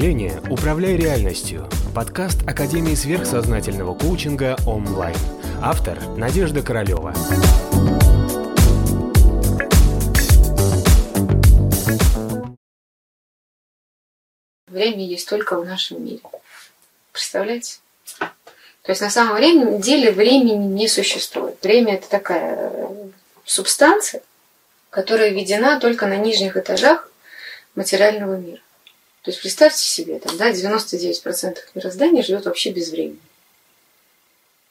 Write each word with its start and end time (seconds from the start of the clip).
мышления 0.00 0.40
«Управляй 0.48 0.96
реальностью»– 0.96 1.68
подкаст 1.94 2.40
Академии 2.48 2.94
сверхсознательного 2.94 3.94
коучинга 3.94 4.56
онлайн. 4.66 5.14
Автор– 5.60 6.00
Надежда 6.16 6.62
Королева. 6.62 7.12
Время 14.68 15.04
есть 15.04 15.28
только 15.28 15.60
в 15.60 15.66
нашем 15.66 16.02
мире. 16.02 16.22
Представляете? 17.12 17.80
То 18.18 18.92
есть 18.92 19.02
на 19.02 19.10
самом 19.10 19.82
деле 19.82 20.12
времени 20.12 20.54
не 20.54 20.88
существует. 20.88 21.62
Время 21.62 21.96
это 21.96 22.08
такая 22.08 22.72
субстанция, 23.44 24.22
которая 24.88 25.28
введена 25.28 25.78
только 25.78 26.06
на 26.06 26.16
нижних 26.16 26.56
этажах 26.56 27.12
материального 27.74 28.38
мира. 28.38 28.62
То 29.22 29.30
есть 29.30 29.40
представьте 29.40 29.82
себе, 29.82 30.18
там, 30.18 30.36
да, 30.38 30.50
99% 30.50 31.56
мироздания 31.74 32.22
живет 32.22 32.46
вообще 32.46 32.70
без 32.70 32.90
времени. 32.90 33.18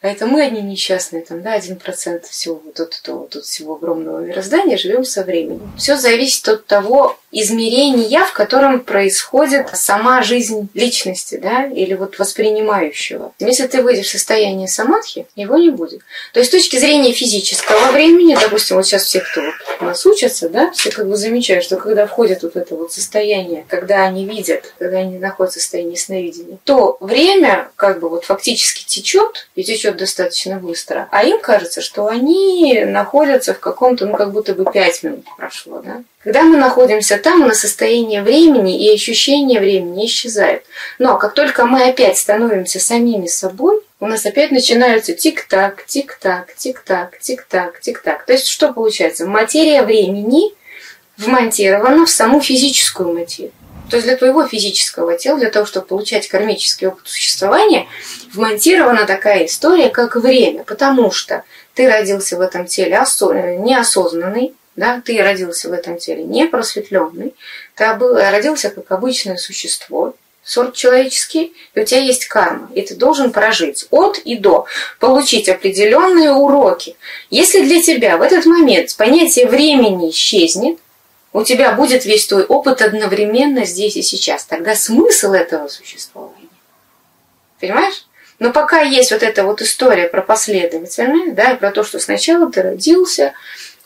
А 0.01 0.07
это 0.07 0.25
мы 0.27 0.43
одни 0.45 0.61
несчастные, 0.61 1.23
там, 1.23 1.41
да, 1.41 1.53
один 1.53 1.75
процент 1.75 2.25
всего 2.25 2.61
вот 2.63 2.75
тут, 2.75 3.01
тут, 3.03 3.29
тут 3.31 3.43
всего 3.43 3.75
огромного 3.75 4.19
мироздания 4.19 4.77
живем 4.77 5.03
со 5.03 5.25
временем. 5.25 5.73
Все 5.77 5.97
зависит 5.97 6.47
от 6.47 6.65
того 6.65 7.19
измерения, 7.31 8.23
в 8.23 8.33
котором 8.33 8.79
происходит 8.79 9.67
сама 9.73 10.23
жизнь 10.23 10.69
личности, 10.73 11.37
да, 11.41 11.65
или 11.65 11.93
вот 11.93 12.17
воспринимающего. 12.17 13.33
Если 13.39 13.67
ты 13.67 13.83
выйдешь 13.83 14.07
в 14.07 14.11
состояние 14.11 14.67
самадхи, 14.67 15.27
его 15.35 15.57
не 15.57 15.69
будет. 15.69 16.01
То 16.33 16.39
есть 16.39 16.49
с 16.49 16.55
точки 16.55 16.77
зрения 16.77 17.11
физического 17.11 17.91
времени, 17.91 18.37
допустим, 18.39 18.77
вот 18.77 18.85
сейчас 18.85 19.03
все, 19.03 19.19
кто 19.19 19.41
у 19.81 19.83
нас 19.83 20.05
учатся, 20.05 20.49
да, 20.49 20.71
все 20.71 20.91
как 20.91 21.07
бы 21.07 21.17
замечают, 21.17 21.65
что 21.65 21.75
когда 21.75 22.07
входят 22.07 22.41
вот 22.43 22.55
это 22.55 22.75
вот 22.75 22.93
состояние, 22.93 23.65
когда 23.67 24.05
они 24.05 24.25
видят, 24.25 24.73
когда 24.79 24.99
они 24.99 25.19
находятся 25.19 25.59
в 25.59 25.61
состоянии 25.61 25.95
сновидения, 25.95 26.57
то 26.63 26.97
время 26.99 27.69
как 27.75 27.99
бы 27.99 28.09
вот 28.09 28.23
фактически 28.23 28.85
течет 28.85 29.49
и 29.55 29.63
течет 29.63 29.88
достаточно 29.97 30.57
быстро. 30.57 31.07
А 31.11 31.23
им 31.23 31.39
кажется, 31.39 31.81
что 31.81 32.07
они 32.07 32.83
находятся 32.85 33.53
в 33.53 33.59
каком-то, 33.59 34.05
ну, 34.05 34.15
как 34.15 34.31
будто 34.31 34.53
бы 34.53 34.69
пять 34.71 35.03
минут 35.03 35.25
прошло, 35.37 35.81
да. 35.81 36.03
Когда 36.23 36.43
мы 36.43 36.57
находимся 36.57 37.17
там, 37.17 37.47
на 37.47 37.53
состояние 37.53 38.21
времени 38.21 38.83
и 38.83 38.93
ощущение 38.93 39.59
времени 39.59 40.05
исчезает. 40.05 40.63
Но 40.97 41.17
как 41.17 41.33
только 41.33 41.65
мы 41.65 41.87
опять 41.87 42.17
становимся 42.17 42.79
самими 42.79 43.27
собой, 43.27 43.81
у 44.01 44.07
нас 44.07 44.25
опять 44.25 44.51
начинаются 44.51 45.13
тик-так, 45.13 45.85
тик-так, 45.85 46.55
тик-так, 46.55 47.19
тик-так, 47.19 47.79
тик-так. 47.79 48.25
То 48.25 48.33
есть 48.33 48.47
что 48.47 48.73
получается? 48.73 49.25
Материя 49.25 49.83
времени 49.83 50.53
вмонтирована 51.17 52.05
в 52.05 52.09
саму 52.09 52.41
физическую 52.41 53.13
материю. 53.13 53.51
То 53.89 53.97
есть 53.97 54.07
для 54.07 54.15
твоего 54.15 54.47
физического 54.47 55.17
тела, 55.17 55.39
для 55.39 55.49
того, 55.49 55.65
чтобы 55.65 55.87
получать 55.87 56.27
кармический 56.27 56.87
опыт 56.87 57.07
существования, 57.07 57.87
вмонтирована 58.33 59.05
такая 59.05 59.45
история, 59.45 59.89
как 59.89 60.15
время. 60.15 60.63
Потому 60.63 61.11
что 61.11 61.43
ты 61.73 61.89
родился 61.89 62.37
в 62.37 62.41
этом 62.41 62.65
теле 62.67 62.97
неосознанный, 63.59 64.53
да, 64.75 65.01
ты 65.03 65.21
родился 65.21 65.69
в 65.69 65.73
этом 65.73 65.97
теле 65.97 66.23
не 66.23 66.45
просветленный, 66.45 67.35
ты 67.75 67.85
родился 67.85 68.69
как 68.69 68.91
обычное 68.91 69.37
существо, 69.37 70.13
сорт 70.43 70.73
человеческий, 70.73 71.53
и 71.75 71.79
у 71.79 71.85
тебя 71.85 71.99
есть 71.99 72.25
карма, 72.25 72.71
и 72.73 72.81
ты 72.81 72.95
должен 72.95 73.31
прожить 73.31 73.87
от 73.91 74.17
и 74.19 74.35
до, 74.35 74.65
получить 74.99 75.49
определенные 75.49 76.31
уроки. 76.31 76.95
Если 77.29 77.61
для 77.61 77.81
тебя 77.81 78.17
в 78.17 78.21
этот 78.21 78.45
момент 78.45 78.95
понятие 78.95 79.47
времени 79.47 80.09
исчезнет, 80.09 80.79
у 81.31 81.43
тебя 81.43 81.73
будет 81.73 82.05
весь 82.05 82.27
твой 82.27 82.43
опыт 82.43 82.81
одновременно 82.81 83.65
здесь 83.65 83.95
и 83.95 84.01
сейчас. 84.01 84.45
Тогда 84.45 84.75
смысл 84.75 85.33
этого 85.33 85.67
существования. 85.67 86.49
Понимаешь? 87.59 88.05
Но 88.39 88.51
пока 88.51 88.81
есть 88.81 89.11
вот 89.11 89.21
эта 89.21 89.43
вот 89.43 89.61
история 89.61 90.07
про 90.07 90.21
последовательное, 90.21 91.33
да, 91.33 91.51
и 91.51 91.57
про 91.57 91.71
то, 91.71 91.83
что 91.83 91.99
сначала 91.99 92.49
ты 92.49 92.61
родился, 92.61 93.33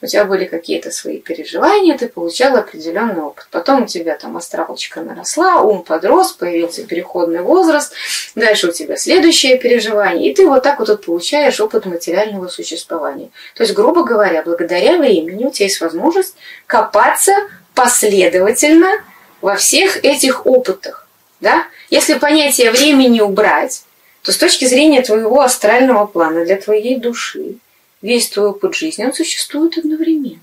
у 0.01 0.05
тебя 0.05 0.25
были 0.25 0.45
какие-то 0.45 0.91
свои 0.91 1.17
переживания, 1.17 1.97
ты 1.97 2.07
получал 2.07 2.55
определенный 2.55 3.21
опыт. 3.21 3.47
Потом 3.49 3.83
у 3.83 3.87
тебя 3.87 4.15
там 4.15 4.37
астралочка 4.37 5.01
наросла, 5.01 5.61
ум 5.61 5.81
подрос, 5.81 6.33
появился 6.33 6.85
переходный 6.85 7.41
возраст, 7.41 7.93
дальше 8.35 8.69
у 8.69 8.71
тебя 8.71 8.97
следующее 8.97 9.57
переживание, 9.57 10.31
и 10.31 10.33
ты 10.33 10.47
вот 10.47 10.63
так 10.63 10.79
вот, 10.79 10.89
вот 10.89 11.05
получаешь 11.05 11.59
опыт 11.59 11.85
материального 11.85 12.47
существования. 12.47 13.29
То 13.55 13.63
есть, 13.63 13.73
грубо 13.73 14.03
говоря, 14.03 14.43
благодаря 14.43 14.97
времени 14.97 15.45
у 15.45 15.51
тебя 15.51 15.65
есть 15.67 15.81
возможность 15.81 16.35
копаться 16.65 17.33
последовательно 17.73 19.03
во 19.41 19.55
всех 19.55 20.03
этих 20.03 20.45
опытах. 20.45 21.07
Да? 21.41 21.67
Если 21.89 22.13
понятие 22.13 22.71
времени 22.71 23.19
убрать, 23.19 23.83
то 24.21 24.31
с 24.31 24.37
точки 24.37 24.65
зрения 24.65 25.01
твоего 25.01 25.41
астрального 25.41 26.05
плана, 26.05 26.45
для 26.45 26.55
твоей 26.55 26.97
души, 26.97 27.57
весь 28.01 28.29
твой 28.29 28.47
опыт 28.47 28.73
жизни, 28.73 29.03
он 29.03 29.13
существует 29.13 29.77
одновременно. 29.77 30.39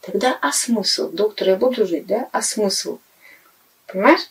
Тогда 0.00 0.38
а 0.40 0.52
смысл? 0.52 1.10
Доктор, 1.10 1.48
я 1.48 1.56
буду 1.56 1.86
жить, 1.86 2.06
да? 2.06 2.28
А 2.32 2.40
смысл? 2.40 2.98
Понимаешь? 3.86 4.30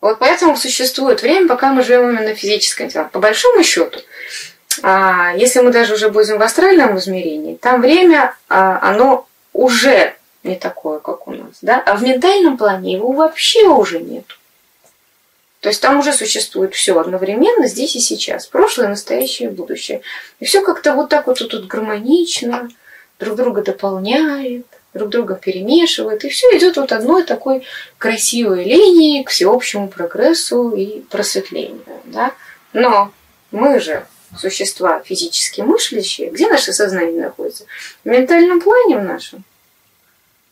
Вот 0.00 0.18
поэтому 0.18 0.56
существует 0.56 1.22
время, 1.22 1.46
пока 1.46 1.72
мы 1.72 1.82
живем 1.82 2.10
именно 2.10 2.34
в 2.34 2.38
физическом 2.38 2.88
теле. 2.88 3.08
По 3.12 3.18
большому 3.18 3.62
счету, 3.62 4.00
а, 4.82 5.34
если 5.36 5.60
мы 5.60 5.72
даже 5.72 5.94
уже 5.94 6.08
будем 6.08 6.38
в 6.38 6.42
астральном 6.42 6.98
измерении, 6.98 7.56
там 7.56 7.82
время, 7.82 8.34
а, 8.48 8.80
оно 8.80 9.26
уже 9.52 10.14
не 10.42 10.56
такое, 10.56 11.00
как 11.00 11.28
у 11.28 11.32
нас. 11.32 11.58
Да? 11.60 11.82
А 11.84 11.96
в 11.96 12.02
ментальном 12.02 12.56
плане 12.56 12.94
его 12.94 13.12
вообще 13.12 13.66
уже 13.68 14.00
нет. 14.00 14.24
То 15.60 15.68
есть 15.68 15.82
там 15.82 15.98
уже 15.98 16.14
существует 16.14 16.74
все 16.74 16.98
одновременно 16.98 17.66
здесь 17.66 17.94
и 17.94 18.00
сейчас. 18.00 18.46
Прошлое, 18.46 18.88
настоящее 18.88 19.50
и 19.50 19.52
будущее. 19.52 20.00
И 20.38 20.46
все 20.46 20.62
как-то 20.62 20.94
вот 20.94 21.10
так 21.10 21.26
вот 21.26 21.38
тут 21.38 21.66
гармонично, 21.66 22.70
друг 23.18 23.36
друга 23.36 23.60
дополняет, 23.60 24.64
друг 24.94 25.10
друга 25.10 25.34
перемешивает. 25.34 26.24
И 26.24 26.28
все 26.28 26.46
идет 26.56 26.76
вот 26.76 26.92
одной 26.92 27.24
такой 27.24 27.64
красивой 27.98 28.64
линией 28.64 29.24
к 29.24 29.30
всеобщему 29.30 29.88
прогрессу 29.88 30.70
и 30.70 31.00
просветлению. 31.02 31.82
Да? 32.06 32.34
Но 32.72 33.12
мы 33.50 33.80
же 33.80 34.06
существа 34.38 35.02
физически 35.04 35.60
мыслящие. 35.60 36.30
Где 36.30 36.48
наше 36.48 36.72
сознание 36.72 37.22
находится? 37.22 37.64
В 38.04 38.08
ментальном 38.08 38.60
плане 38.60 38.98
в 38.98 39.04
нашем. 39.04 39.44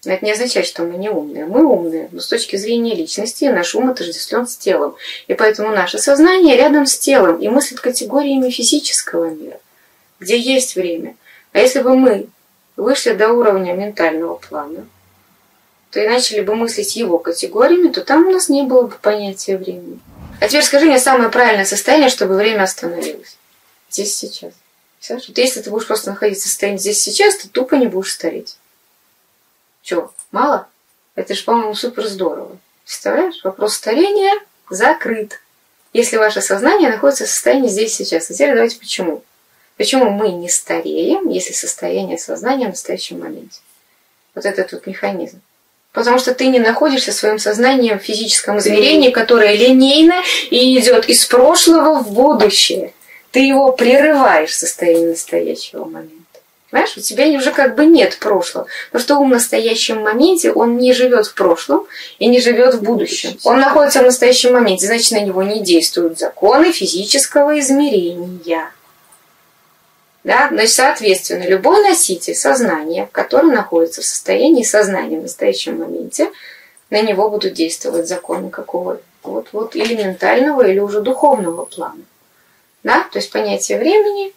Это 0.04 0.24
не 0.24 0.32
означает, 0.32 0.66
что 0.66 0.84
мы 0.84 0.96
не 0.96 1.08
умные. 1.08 1.44
Мы 1.44 1.64
умные, 1.64 2.08
но 2.12 2.20
с 2.20 2.28
точки 2.28 2.56
зрения 2.56 2.94
личности 2.94 3.44
наш 3.46 3.74
ум 3.74 3.90
отождествлен 3.90 4.46
с 4.46 4.56
телом. 4.56 4.94
И 5.26 5.34
поэтому 5.34 5.70
наше 5.70 5.98
сознание 5.98 6.56
рядом 6.56 6.86
с 6.86 6.96
телом 6.96 7.38
и 7.38 7.48
мыслит 7.48 7.80
категориями 7.80 8.50
физического 8.50 9.30
мира, 9.30 9.58
где 10.20 10.38
есть 10.38 10.76
время. 10.76 11.16
А 11.52 11.58
если 11.58 11.82
бы 11.82 11.96
мы 11.96 12.28
вышли 12.78 13.12
до 13.12 13.32
уровня 13.32 13.74
ментального 13.74 14.36
плана, 14.36 14.86
то 15.90 16.00
и 16.00 16.08
начали 16.08 16.40
бы 16.40 16.54
мыслить 16.54 16.96
его 16.96 17.18
категориями, 17.18 17.88
то 17.88 18.02
там 18.02 18.26
у 18.26 18.30
нас 18.30 18.48
не 18.48 18.62
было 18.62 18.82
бы 18.82 18.94
понятия 19.02 19.56
времени. 19.56 19.98
А 20.40 20.46
теперь 20.46 20.62
скажи 20.62 20.86
мне 20.86 21.00
самое 21.00 21.28
правильное 21.28 21.64
состояние, 21.64 22.08
чтобы 22.08 22.36
время 22.36 22.62
остановилось. 22.62 23.36
Здесь 23.90 24.16
сейчас. 24.16 24.52
Вот 25.08 25.38
если 25.38 25.60
ты 25.60 25.70
будешь 25.70 25.86
просто 25.86 26.10
находиться 26.10 26.46
в 26.46 26.50
состоянии 26.50 26.78
здесь 26.78 27.02
сейчас, 27.02 27.36
ты 27.36 27.48
тупо 27.48 27.74
не 27.74 27.88
будешь 27.88 28.12
стареть. 28.12 28.56
Че, 29.82 30.12
мало? 30.30 30.68
Это 31.16 31.34
же, 31.34 31.42
по-моему, 31.42 31.74
супер 31.74 32.06
здорово. 32.06 32.56
Представляешь? 32.84 33.42
Вопрос 33.42 33.74
старения 33.74 34.34
закрыт. 34.70 35.40
Если 35.92 36.16
ваше 36.16 36.42
сознание 36.42 36.90
находится 36.90 37.24
в 37.24 37.30
состоянии 37.30 37.68
здесь 37.68 37.96
сейчас. 37.96 38.30
А 38.30 38.34
теперь 38.34 38.52
давайте 38.52 38.78
почему. 38.78 39.24
Почему 39.78 40.10
мы 40.10 40.32
не 40.32 40.48
стареем, 40.48 41.28
если 41.28 41.52
состояние 41.52 42.18
сознания 42.18 42.66
в 42.66 42.70
настоящем 42.70 43.20
моменте? 43.20 43.60
Вот 44.34 44.44
этот 44.44 44.72
вот 44.72 44.86
механизм. 44.86 45.40
Потому 45.92 46.18
что 46.18 46.34
ты 46.34 46.48
не 46.48 46.58
находишься 46.58 47.12
в 47.12 47.14
своем 47.14 47.38
сознании 47.38 47.94
в 47.94 48.02
физическом 48.02 48.58
измерении, 48.58 49.10
которое 49.10 49.54
линейно 49.54 50.22
и 50.50 50.78
идет 50.78 51.08
из 51.08 51.24
прошлого 51.26 52.00
в 52.00 52.12
будущее. 52.12 52.92
Ты 53.30 53.40
его 53.40 53.72
прерываешь 53.72 54.50
в 54.50 54.54
состоянии 54.54 55.06
настоящего 55.06 55.84
момента. 55.84 56.18
Понимаешь, 56.70 56.96
у 56.96 57.00
тебя 57.00 57.26
уже 57.28 57.52
как 57.52 57.76
бы 57.76 57.86
нет 57.86 58.18
прошлого. 58.18 58.66
Потому 58.90 59.02
что 59.02 59.18
ум 59.18 59.28
в 59.30 59.32
настоящем 59.32 60.02
моменте, 60.02 60.52
он 60.52 60.76
не 60.76 60.92
живет 60.92 61.26
в 61.26 61.34
прошлом 61.34 61.86
и 62.18 62.26
не 62.26 62.40
живет 62.40 62.74
в 62.74 62.82
будущем. 62.82 63.38
Он 63.44 63.60
находится 63.60 64.00
в 64.00 64.04
настоящем 64.04 64.54
моменте, 64.54 64.86
значит, 64.86 65.12
на 65.12 65.20
него 65.20 65.42
не 65.44 65.62
действуют 65.62 66.18
законы 66.18 66.72
физического 66.72 67.58
измерения. 67.60 68.70
Да? 70.28 70.48
Значит, 70.50 70.72
соответственно, 70.72 71.44
любой 71.44 71.82
носитель 71.82 72.34
сознания, 72.34 73.08
который 73.12 73.50
находится 73.50 74.02
в 74.02 74.04
состоянии 74.04 74.62
сознания 74.62 75.18
в 75.18 75.22
настоящем 75.22 75.78
моменте, 75.78 76.30
на 76.90 77.00
него 77.00 77.30
будут 77.30 77.54
действовать 77.54 78.06
законы 78.06 78.50
какого 78.50 79.00
вот, 79.22 79.48
вот 79.52 79.74
или 79.74 79.94
ментального, 79.94 80.68
или 80.68 80.80
уже 80.80 81.00
духовного 81.00 81.64
плана. 81.64 82.02
Да? 82.82 83.06
То 83.10 83.20
есть 83.20 83.32
понятие 83.32 83.78
времени, 83.78 84.34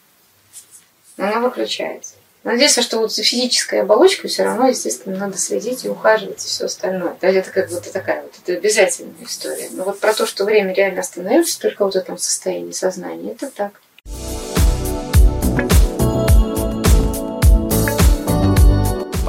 оно 1.18 1.42
выключается. 1.42 2.14
Надеюсь, 2.46 2.80
что 2.80 3.00
вот 3.00 3.12
за 3.12 3.24
физической 3.24 3.82
оболочкой 3.82 4.30
все 4.30 4.44
равно, 4.44 4.70
естественно, 4.70 5.18
надо 5.18 5.38
следить 5.38 5.84
и 5.84 5.90
ухаживать 5.90 6.42
и 6.42 6.48
все 6.48 6.68
остальное. 6.68 7.16
То 7.20 7.28
есть 7.28 7.40
это 7.40 7.52
как 7.52 7.70
вот 7.70 7.92
такая 7.92 8.22
вот 8.22 8.32
это 8.42 8.58
обязательная 8.58 9.26
история. 9.28 9.68
Но 9.72 9.84
вот 9.84 10.00
про 10.00 10.14
то, 10.14 10.26
что 10.26 10.46
время 10.46 10.74
реально 10.74 11.02
остановится 11.02 11.60
только 11.60 11.84
вот 11.84 11.96
в 11.96 11.98
этом 11.98 12.18
состоянии 12.18 12.72
сознания, 12.72 13.34
это 13.34 13.52
так. 13.52 13.74